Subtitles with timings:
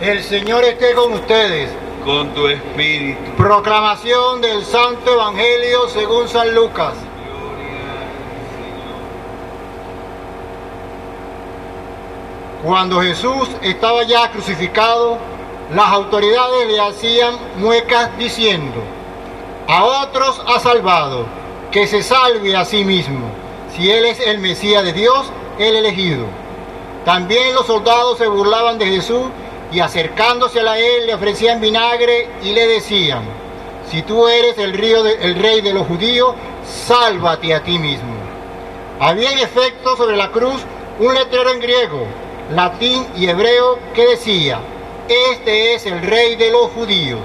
[0.00, 1.70] El Señor esté con ustedes.
[2.04, 3.32] con tu espíritu.
[3.36, 6.94] Proclamación del Santo Evangelio según San Lucas.
[12.64, 15.18] Cuando Jesús estaba ya crucificado,
[15.74, 18.80] las autoridades le hacían muecas diciendo,
[19.66, 21.26] a otros ha salvado,
[21.72, 23.26] que se salve a sí mismo,
[23.76, 26.24] si él es el Mesías de Dios, el elegido.
[27.04, 29.26] También los soldados se burlaban de Jesús
[29.70, 33.22] y acercándose a él le ofrecían vinagre y le decían,
[33.90, 38.14] si tú eres el, río el rey de los judíos, sálvate a ti mismo.
[39.00, 40.62] Había en efecto sobre la cruz
[40.98, 42.06] un letrero en griego,
[42.50, 44.60] latín y hebreo que decía,
[45.08, 47.20] este es el rey de los judíos.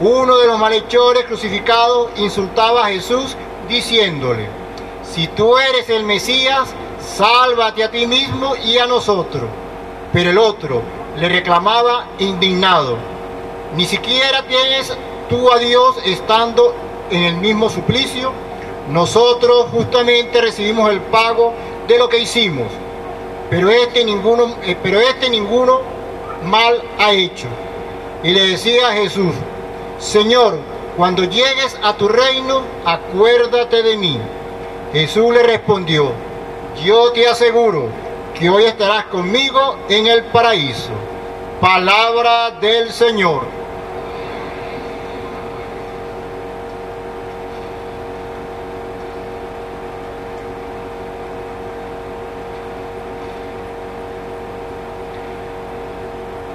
[0.00, 3.36] Uno de los malhechores crucificados insultaba a Jesús
[3.68, 4.46] diciéndole,
[5.02, 9.44] si tú eres el Mesías, sálvate a ti mismo y a nosotros.
[10.12, 10.82] Pero el otro
[11.16, 12.96] le reclamaba indignado,
[13.76, 14.92] ni siquiera tienes
[15.28, 16.74] tú a Dios estando
[17.10, 18.32] en el mismo suplicio.
[18.90, 21.52] Nosotros justamente recibimos el pago
[21.86, 22.66] de lo que hicimos,
[23.48, 25.80] pero este ninguno, eh, pero este ninguno
[26.44, 27.46] mal ha hecho.
[28.22, 29.32] Y le decía a Jesús,
[29.98, 30.58] Señor,
[30.96, 34.18] cuando llegues a tu reino, acuérdate de mí.
[34.92, 36.10] Jesús le respondió,
[36.84, 37.88] yo te aseguro
[38.40, 40.92] que hoy estarás conmigo en el paraíso.
[41.60, 43.42] Palabra del Señor.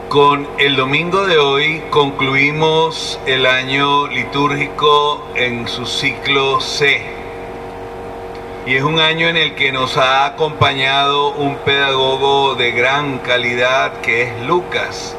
[0.10, 7.15] Con el domingo de hoy concluimos el año litúrgico en su ciclo C.
[8.66, 14.02] Y es un año en el que nos ha acompañado un pedagogo de gran calidad
[14.02, 15.16] que es Lucas.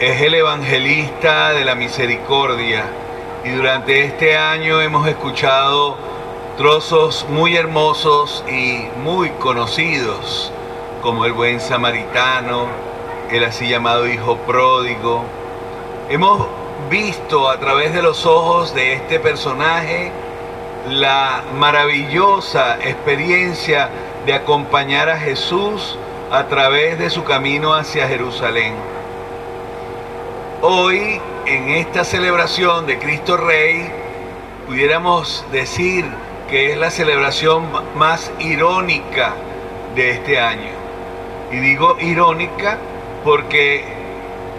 [0.00, 2.84] Es el evangelista de la misericordia.
[3.42, 5.96] Y durante este año hemos escuchado
[6.58, 10.52] trozos muy hermosos y muy conocidos,
[11.00, 12.66] como el buen samaritano,
[13.30, 15.24] el así llamado hijo pródigo.
[16.10, 16.46] Hemos
[16.90, 20.12] visto a través de los ojos de este personaje
[20.90, 23.88] la maravillosa experiencia
[24.26, 25.98] de acompañar a Jesús
[26.30, 28.74] a través de su camino hacia Jerusalén.
[30.62, 33.90] Hoy, en esta celebración de Cristo Rey,
[34.66, 36.04] pudiéramos decir
[36.50, 37.66] que es la celebración
[37.96, 39.34] más irónica
[39.94, 40.72] de este año.
[41.52, 42.78] Y digo irónica
[43.24, 43.84] porque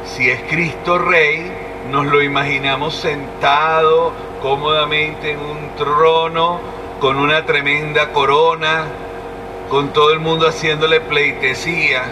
[0.06, 1.52] si es Cristo Rey,
[1.90, 6.60] nos lo imaginamos sentado cómodamente en un trono,
[7.00, 8.86] con una tremenda corona,
[9.70, 12.04] con todo el mundo haciéndole pleitesía.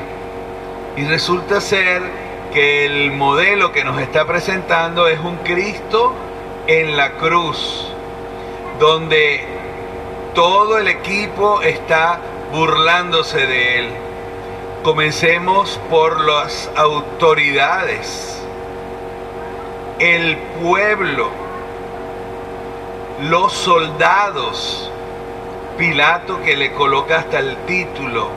[0.96, 2.02] Y resulta ser
[2.54, 6.14] que el modelo que nos está presentando es un Cristo
[6.66, 7.92] en la cruz,
[8.80, 9.46] donde
[10.34, 12.20] todo el equipo está
[12.52, 13.90] burlándose de él.
[14.84, 18.37] Comencemos por las autoridades,
[20.00, 21.30] el pueblo,
[23.22, 24.92] los soldados,
[25.76, 28.30] Pilato que le coloca hasta el título,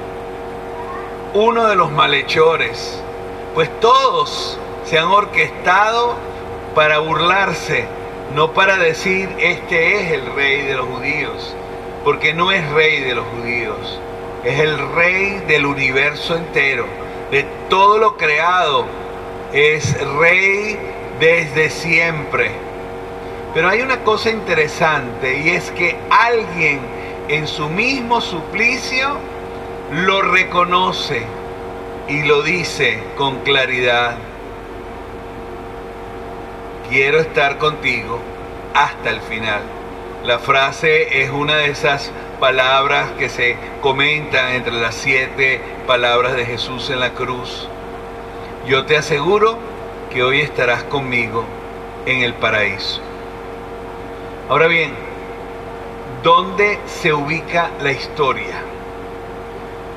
[1.34, 3.02] uno de los malhechores,
[3.54, 6.16] pues todos se han orquestado
[6.74, 7.86] para burlarse,
[8.34, 11.54] no para decir este es el rey de los judíos,
[12.04, 14.00] porque no es rey de los judíos,
[14.44, 16.86] es el rey del universo entero,
[17.30, 18.86] de todo lo creado,
[19.52, 20.78] es rey
[21.20, 22.50] desde siempre.
[23.54, 26.80] Pero hay una cosa interesante y es que alguien
[27.28, 29.16] en su mismo suplicio
[29.92, 31.22] lo reconoce
[32.08, 34.16] y lo dice con claridad.
[36.88, 38.18] Quiero estar contigo
[38.74, 39.62] hasta el final.
[40.24, 46.46] La frase es una de esas palabras que se comentan entre las siete palabras de
[46.46, 47.68] Jesús en la cruz.
[48.66, 49.58] Yo te aseguro
[50.10, 51.44] que hoy estarás conmigo
[52.04, 53.00] en el paraíso.
[54.48, 54.92] Ahora bien,
[56.22, 58.62] ¿dónde se ubica la historia?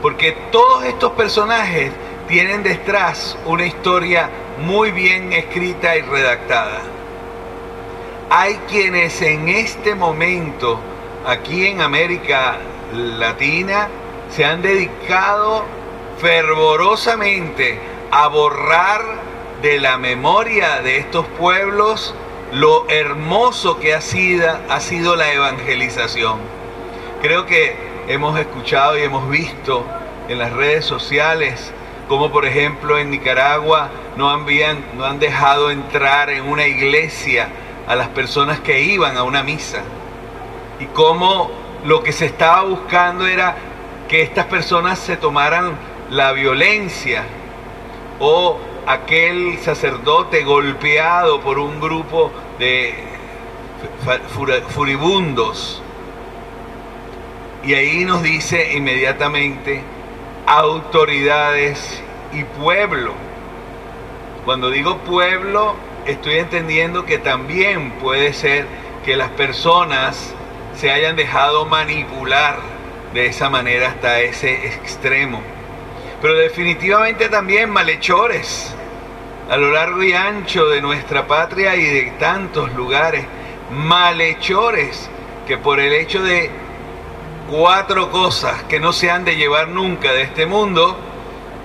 [0.01, 1.91] Porque todos estos personajes
[2.27, 4.29] tienen detrás una historia
[4.65, 6.81] muy bien escrita y redactada.
[8.29, 10.79] Hay quienes en este momento,
[11.25, 12.57] aquí en América
[12.93, 13.87] Latina,
[14.29, 15.63] se han dedicado
[16.19, 17.79] fervorosamente
[18.11, 19.32] a borrar
[19.63, 22.13] de la memoria de estos pueblos
[22.51, 26.37] lo hermoso que ha sido, ha sido la evangelización.
[27.21, 27.73] Creo que
[28.09, 29.85] hemos escuchado y hemos visto
[30.27, 31.73] en las redes sociales
[32.09, 37.47] como por ejemplo en Nicaragua no, no han dejado entrar en una iglesia
[37.87, 39.81] a las personas que iban a una misa.
[40.81, 41.49] Y cómo
[41.85, 43.55] lo que se estaba buscando era
[44.09, 45.77] que estas personas se tomaran
[46.09, 47.23] la violencia
[48.19, 52.93] o aquel sacerdote golpeado por un grupo de
[54.69, 55.81] furibundos.
[57.63, 59.81] Y ahí nos dice inmediatamente
[60.45, 62.03] autoridades
[62.33, 63.13] y pueblo.
[64.45, 65.75] Cuando digo pueblo,
[66.05, 68.65] estoy entendiendo que también puede ser
[69.05, 70.33] que las personas
[70.75, 72.57] se hayan dejado manipular
[73.13, 75.41] de esa manera hasta ese extremo.
[76.23, 78.73] Pero definitivamente también malhechores
[79.49, 83.25] a lo largo y ancho de nuestra patria y de tantos lugares.
[83.71, 85.09] Malhechores
[85.45, 86.49] que por el hecho de
[87.51, 90.95] cuatro cosas que no se han de llevar nunca de este mundo,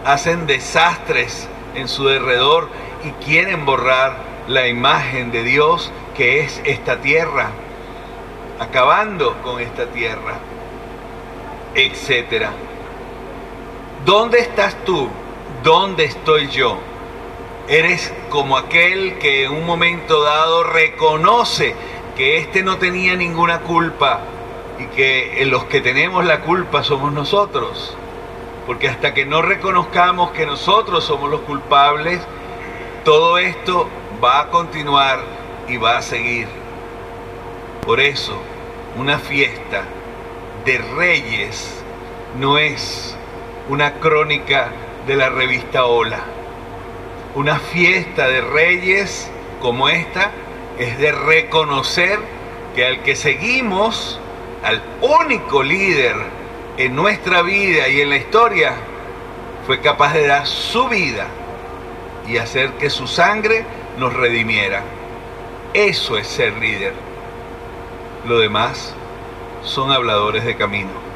[0.05, 2.69] hacen desastres en su derredor
[3.05, 4.17] y quieren borrar
[4.49, 7.51] la imagen de Dios que es esta tierra,
[8.59, 10.35] acabando con esta tierra,
[11.77, 12.51] etcétera.
[14.05, 15.09] ¿Dónde estás tú?
[15.65, 16.79] ¿Dónde estoy yo?
[17.69, 21.75] Eres como aquel que en un momento dado reconoce
[22.17, 24.21] que éste no tenía ninguna culpa
[24.79, 27.97] y que en los que tenemos la culpa somos nosotros.
[28.67, 32.21] Porque hasta que no reconozcamos que nosotros somos los culpables,
[33.05, 33.89] todo esto
[34.23, 35.21] va a continuar
[35.67, 36.47] y va a seguir.
[37.85, 38.39] Por eso,
[38.97, 39.83] una fiesta
[40.65, 41.83] de reyes
[42.39, 43.18] no es
[43.69, 44.69] una crónica
[45.07, 46.21] de la revista Hola.
[47.35, 49.31] Una fiesta de reyes
[49.61, 50.31] como esta
[50.79, 52.19] es de reconocer
[52.75, 54.19] que al que seguimos
[54.63, 56.17] al único líder
[56.79, 58.73] en nuestra vida y en la historia,
[59.67, 61.27] fue capaz de dar su vida
[62.27, 63.65] y hacer que su sangre
[63.99, 64.83] nos redimiera.
[65.75, 66.95] Eso es ser líder.
[68.27, 68.95] Lo demás
[69.63, 71.08] son habladores de camino.